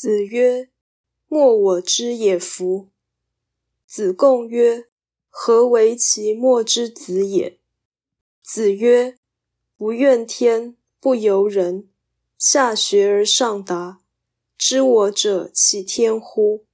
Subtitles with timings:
[0.00, 0.70] 子曰
[1.26, 2.90] ：“莫我之也夫。”
[3.84, 4.86] 子贡曰
[5.28, 7.58] ：“何为其莫之子也？”
[8.40, 9.18] 子曰
[9.76, 11.88] ：“不怨天，不尤人，
[12.38, 14.00] 下学而上达，
[14.56, 16.64] 知我者其天乎？”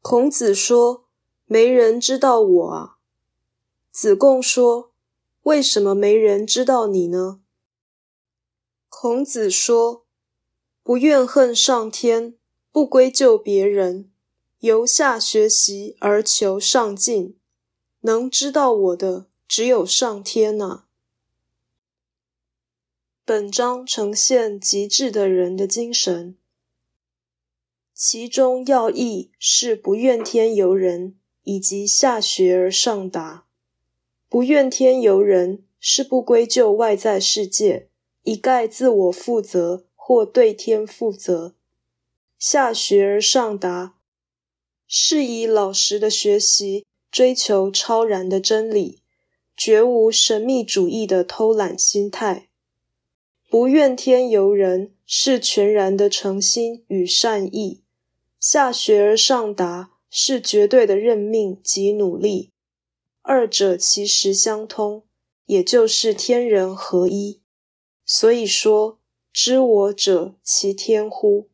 [0.00, 1.08] 孔子说
[1.46, 2.98] ：“没人知道我啊。”
[3.90, 4.92] 子贡说
[5.42, 7.40] ：“为什么没人知道你呢？”
[8.88, 10.06] 孔子说。
[10.84, 12.34] 不怨恨上天，
[12.72, 14.10] 不归咎别人，
[14.58, 17.36] 由下学习而求上进，
[18.00, 20.86] 能知道我的只有上天呐。
[23.24, 26.36] 本章呈现极致的人的精神，
[27.94, 33.46] 其中要义是不怨天尤人，以及下学而上达。
[34.28, 37.88] 不怨天尤人是不归咎外在世界，
[38.24, 39.84] 一概自我负责。
[40.04, 41.54] 或对天负责，
[42.36, 43.94] 下学而上达，
[44.88, 49.00] 是以老实的学习，追求超然的真理，
[49.56, 52.48] 绝无神秘主义的偷懒心态。
[53.48, 57.84] 不怨天尤人，是全然的诚心与善意。
[58.40, 62.50] 下学而上达，是绝对的认命及努力。
[63.22, 65.04] 二者其实相通，
[65.46, 67.40] 也就是天人合一。
[68.04, 68.98] 所以说。
[69.32, 71.48] 知我者，其天乎？